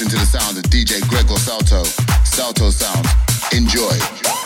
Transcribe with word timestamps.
listening 0.00 0.18
to 0.18 0.32
the 0.32 0.38
sound 0.38 0.56
of 0.56 0.64
DJ 0.64 1.06
Gregor 1.08 1.36
Salto. 1.36 1.84
Salto 2.24 2.70
Sound. 2.70 3.06
Enjoy. 3.52 4.39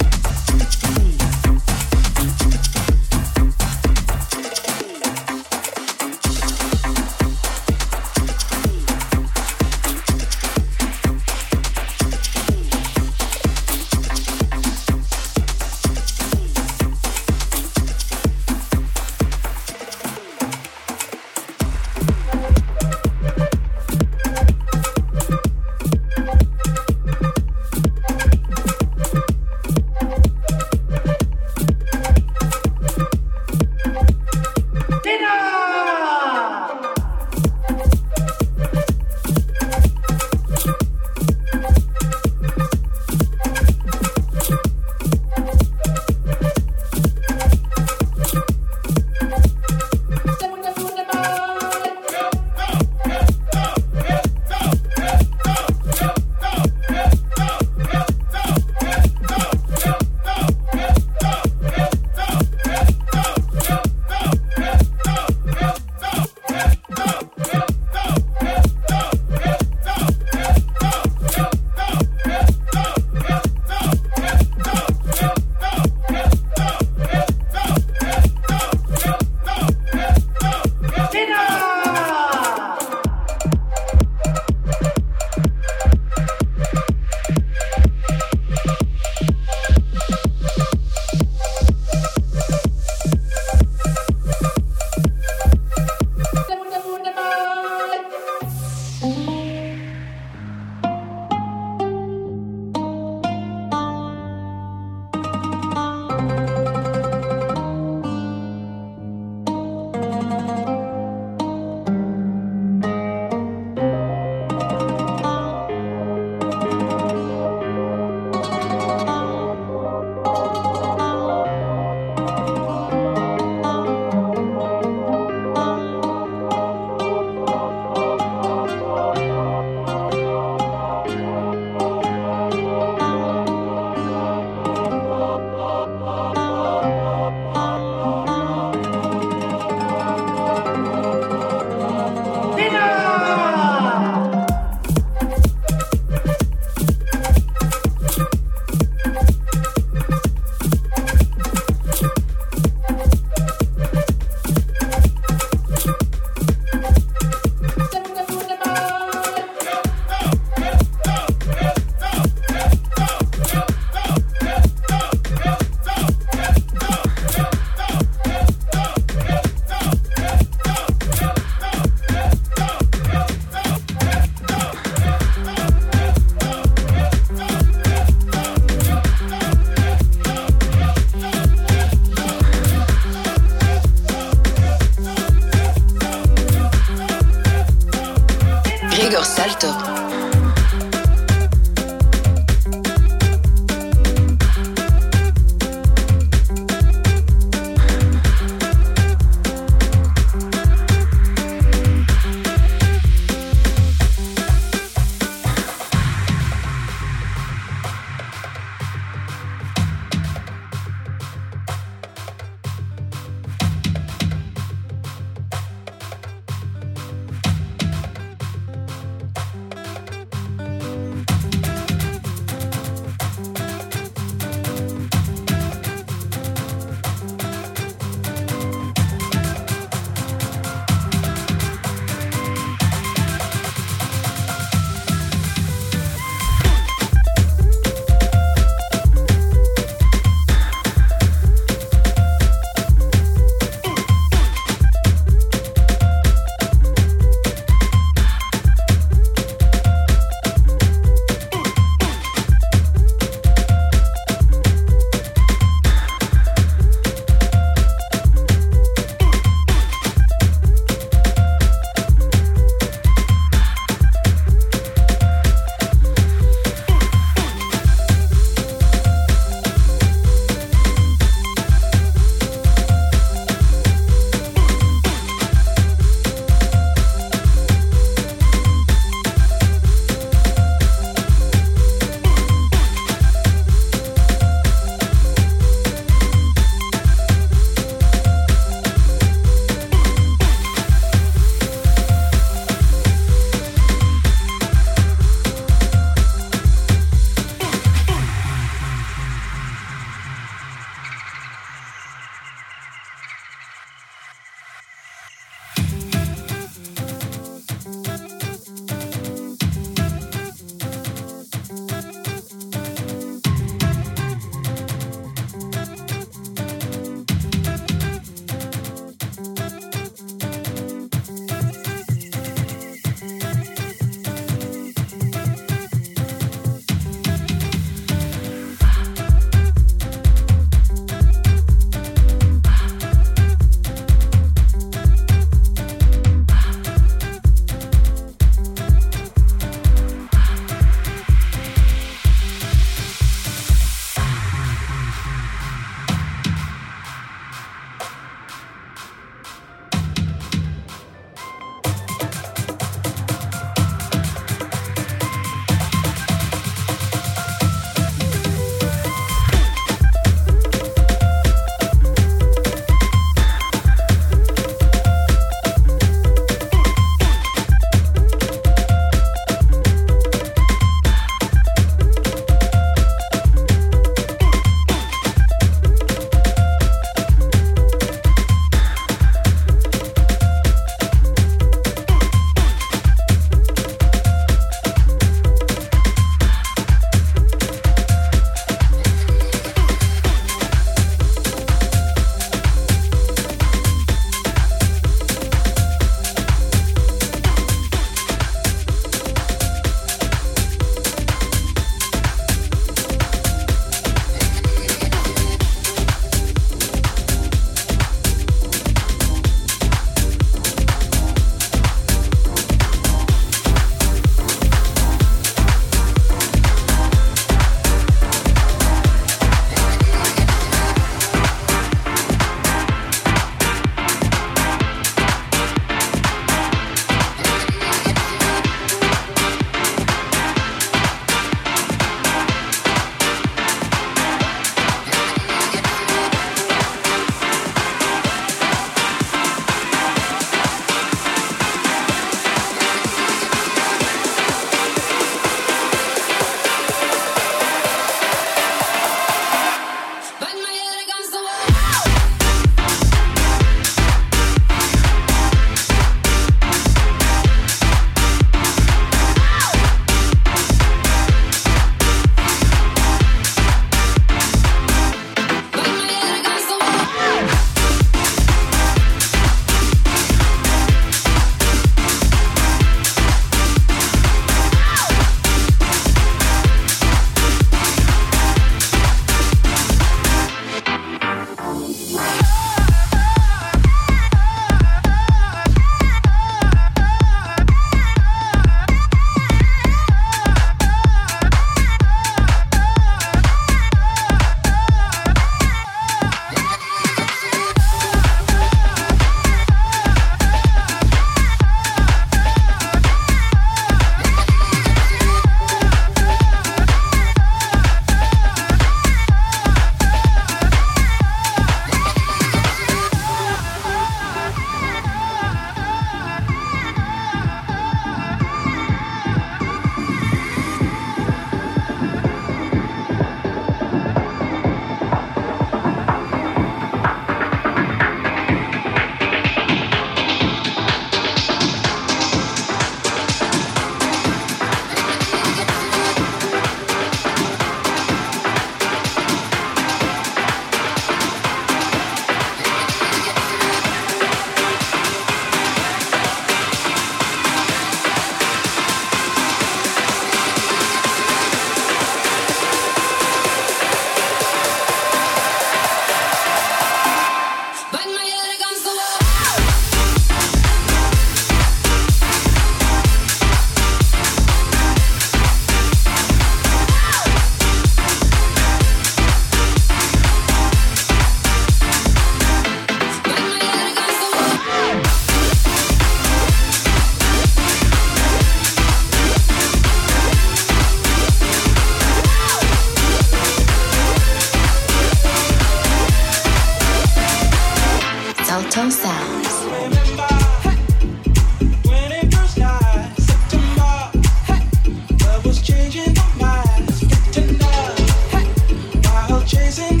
chasing 599.51 600.00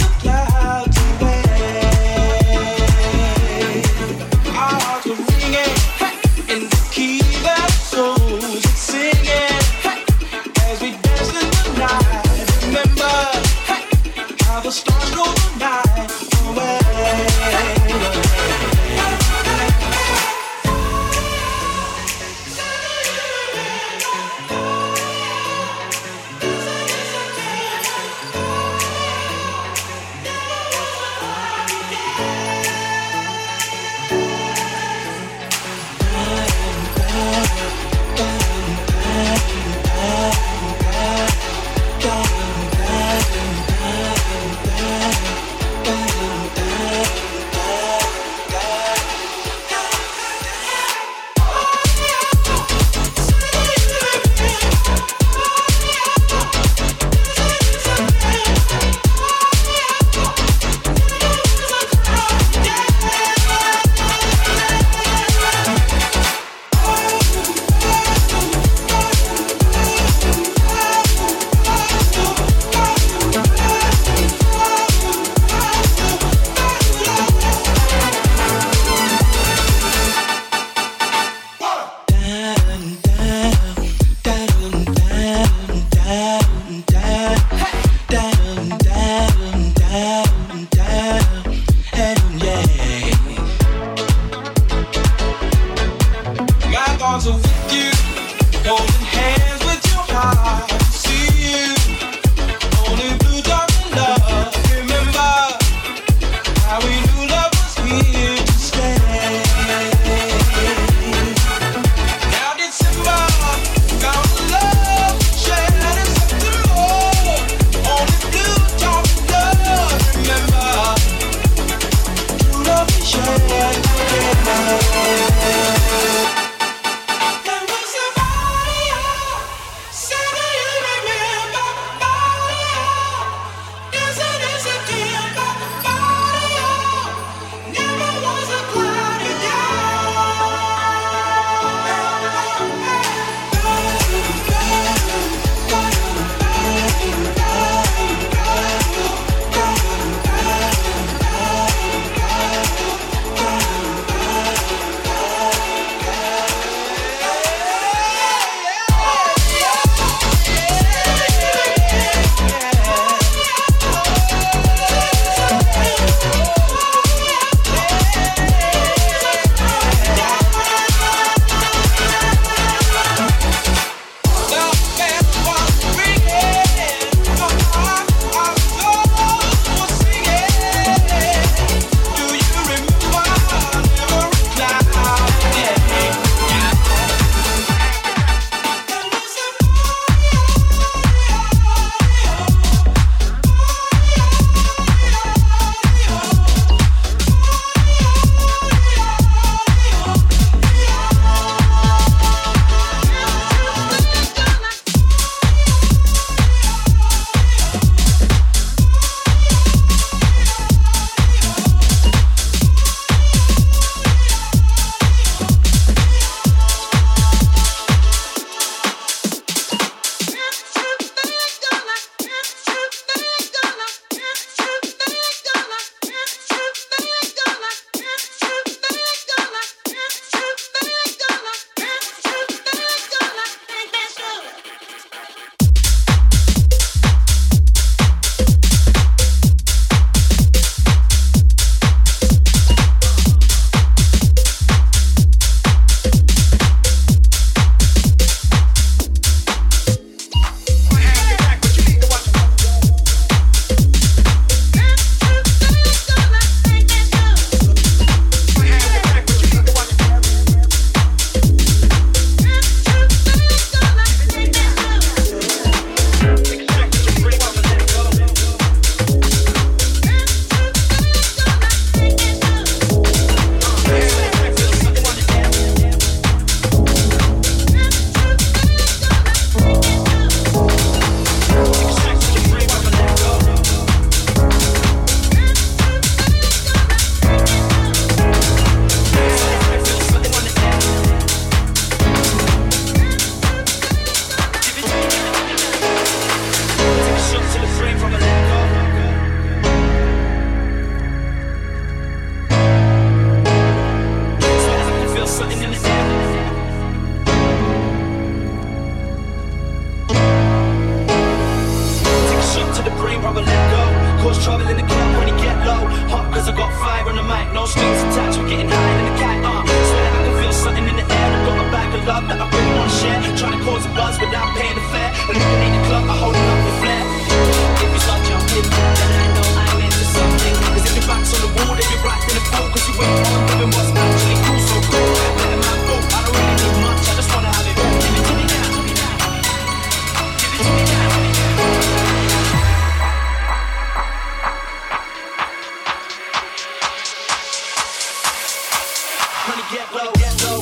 When 349.51 349.59
you 349.59 349.65
get 349.69 349.93
low, 349.93 350.11
get 350.13 350.43
low, 350.45 350.60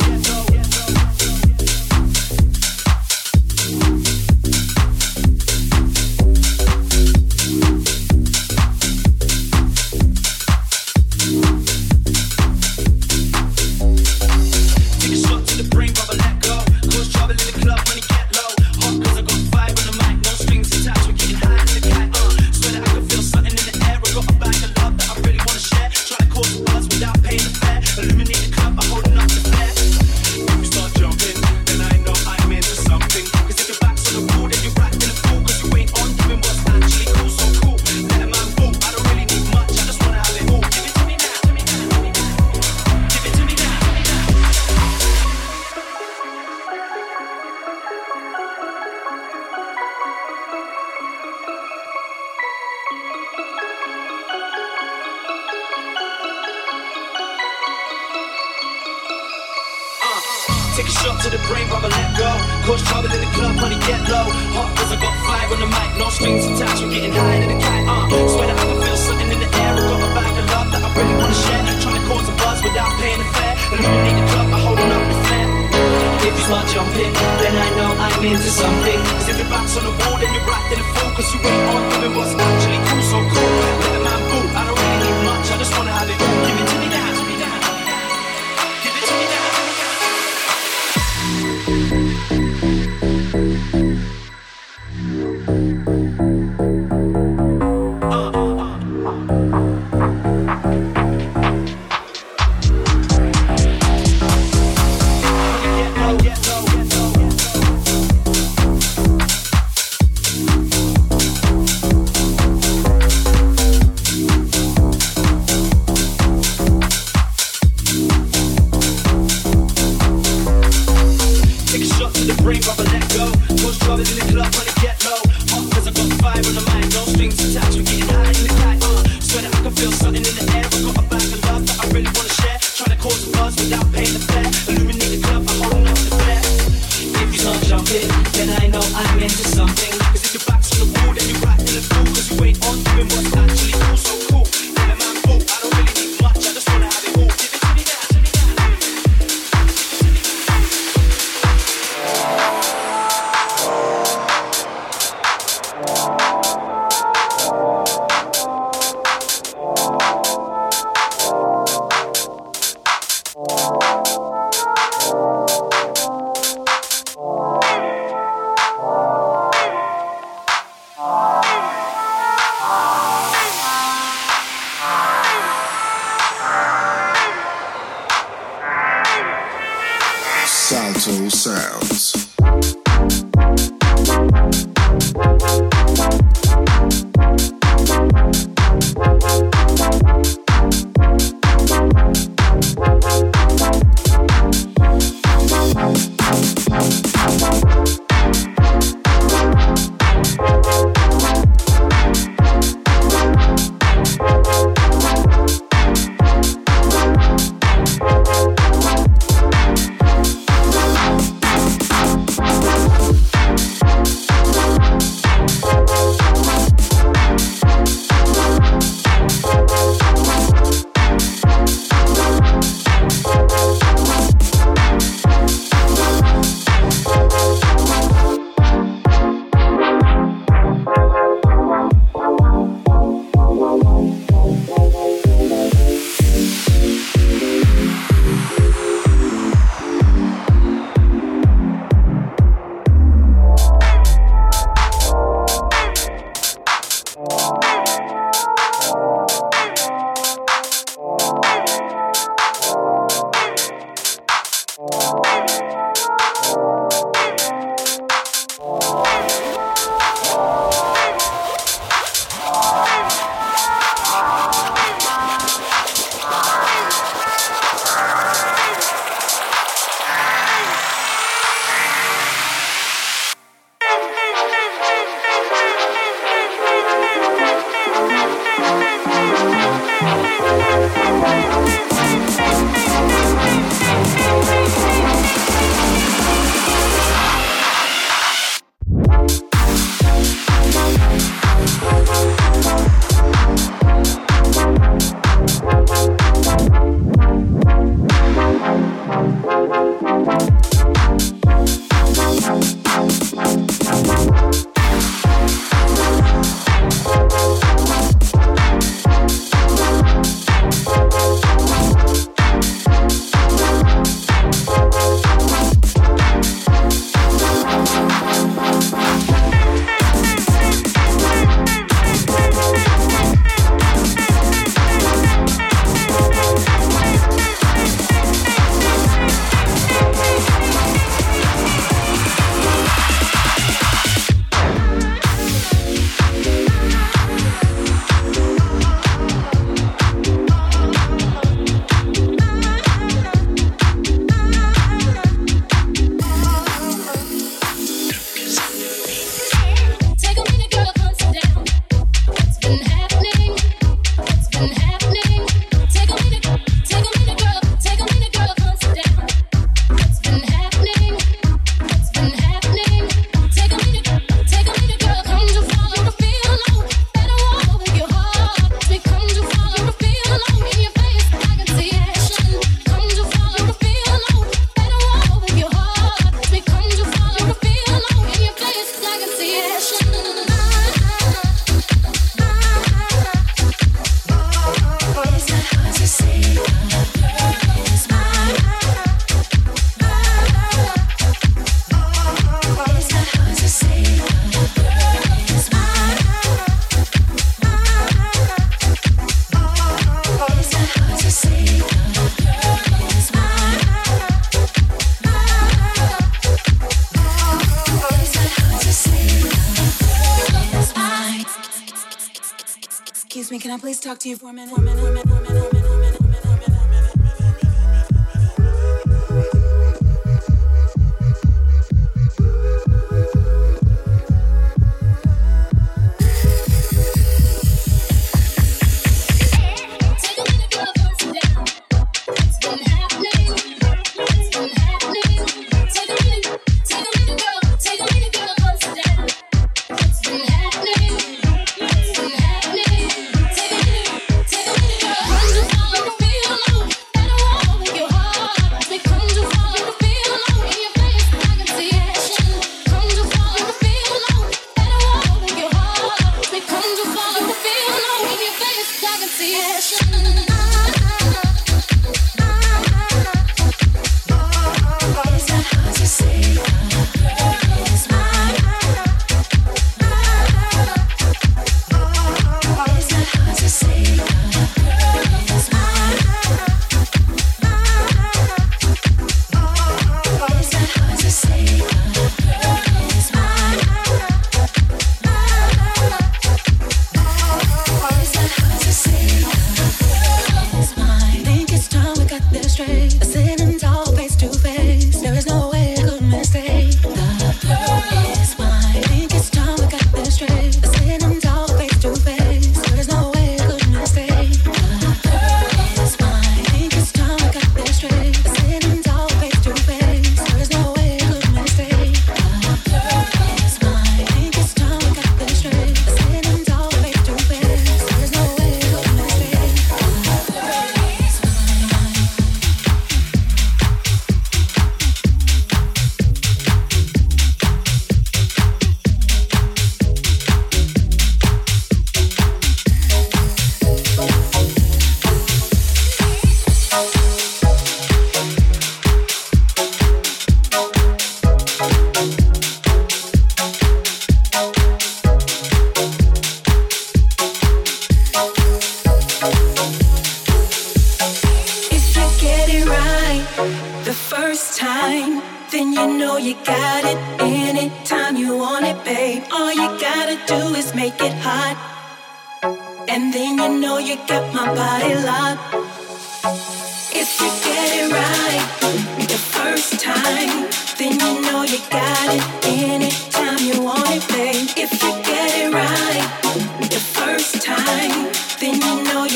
talk 414.19 414.23
to 414.23 414.29
you 414.29 414.36
for 414.36 414.48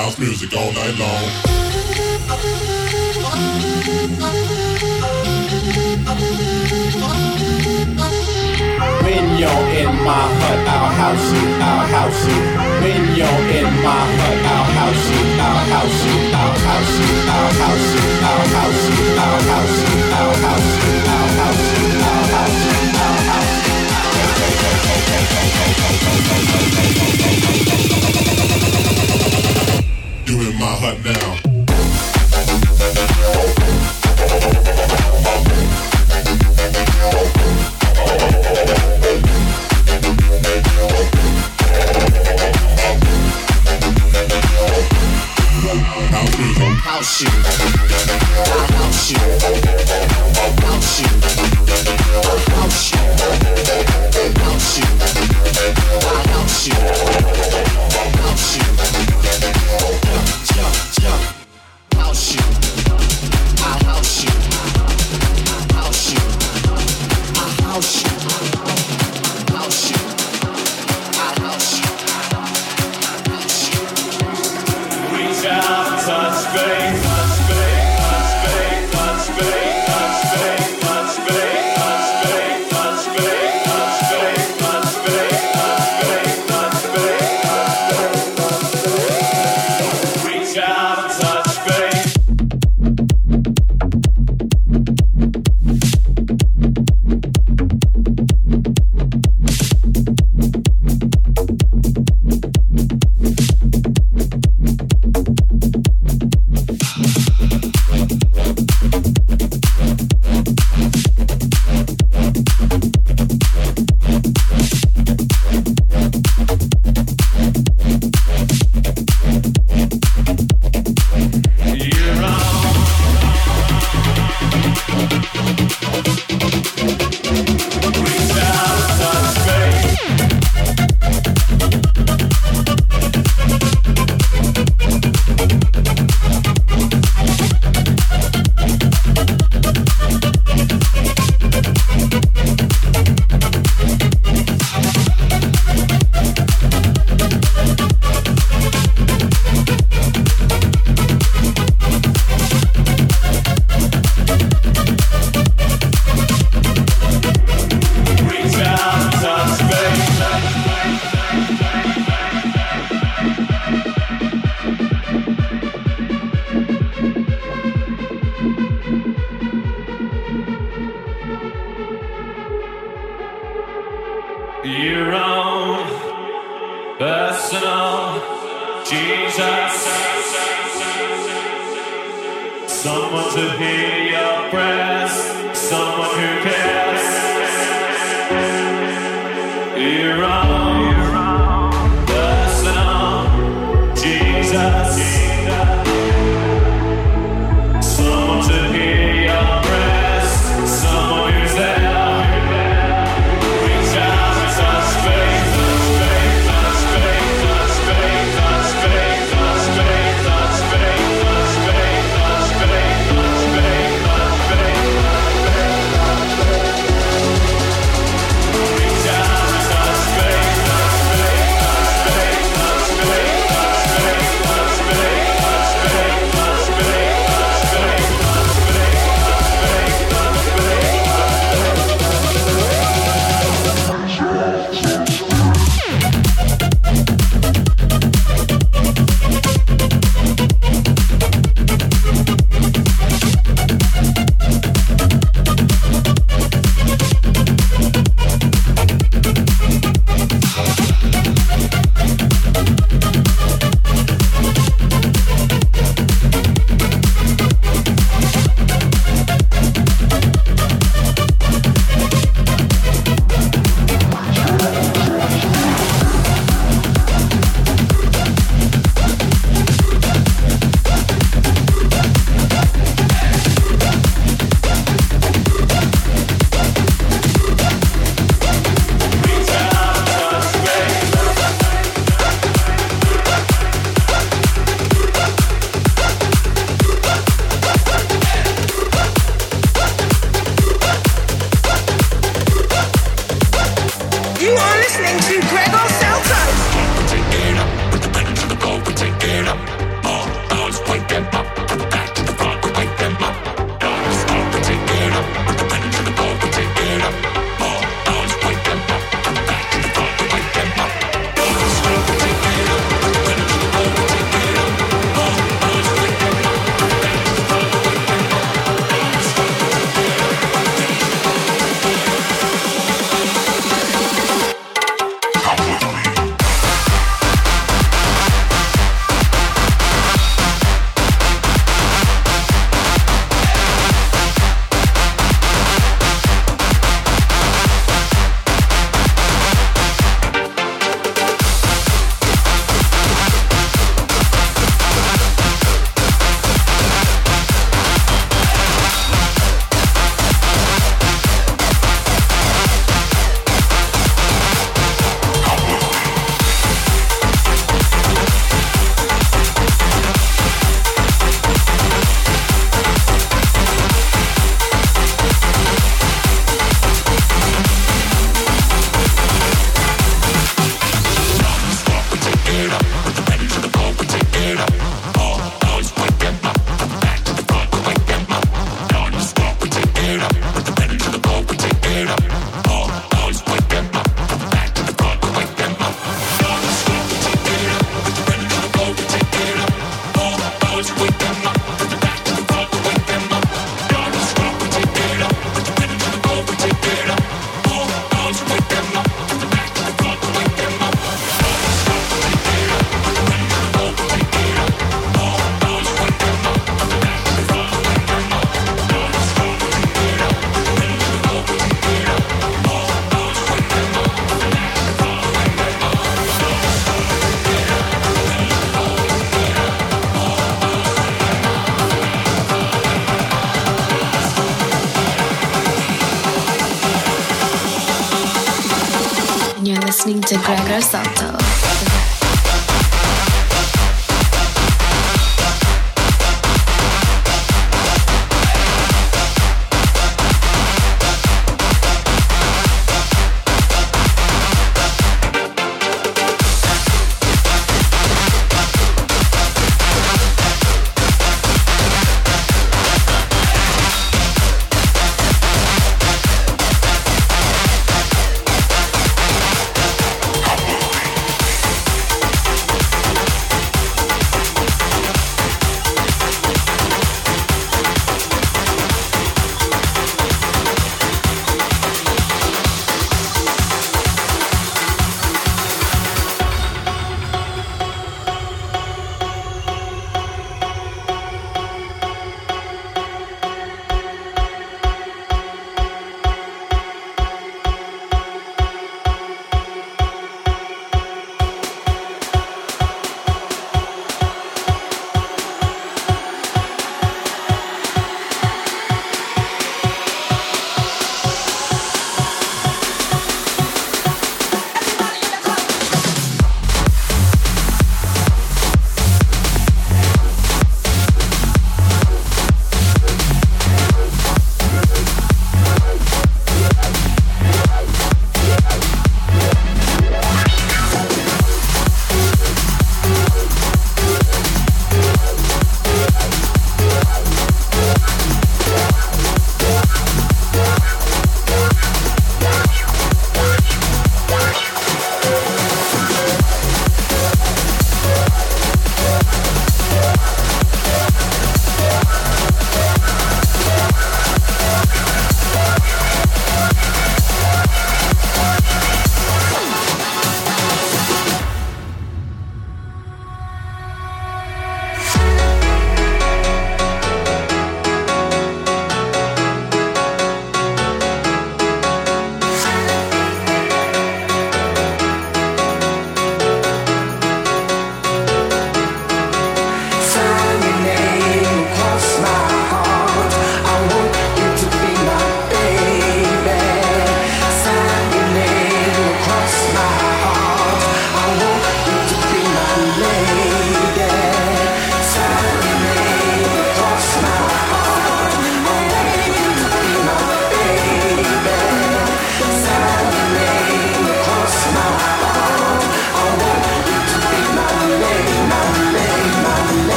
house 0.00 0.18
music 0.18 0.50
all 0.56 0.72
night 0.72 0.96
long. 0.98 1.24
When 9.04 9.24
you're 9.36 9.66
in 9.82 9.92
my 10.08 10.24
hut, 10.40 10.60
I'll 10.74 10.90
house 11.02 11.28
you, 11.36 11.44
I'll 11.68 11.86
house 11.96 12.22
you. 12.28 12.40
When 12.80 13.02
you're 13.18 13.42
in 13.58 13.70
my 13.84 14.00
hut, 14.18 14.38
I'll 14.54 14.68
house 14.80 15.04
you, 15.12 15.22
I'll 15.46 15.68
house 15.74 16.00
you, 16.06 16.16
I'll 16.32 16.56
house 16.64 16.96
you, 17.00 17.12
I'll 17.28 17.52
house 17.60 17.90
you, 17.90 18.16
I'll 18.24 18.48
house 18.48 18.86
you, 18.88 19.10
I'll 19.20 19.44
house 19.52 19.80
you, 19.80 20.00
I'll 20.00 20.36
house 20.44 20.76
you, 20.80 20.96
I'll 21.10 21.36
house 21.40 21.68
you, 21.76 21.98
I'll 22.00 22.26
house 22.30 22.48
you, 22.48 22.86
I'll 22.96 23.22
house 23.28 23.44
you. 23.44 23.70
blood 30.96 31.04
now. 31.04 31.36
House 46.82 47.20
you, 47.20 47.28
you, 56.66 56.74
you. 57.14 57.19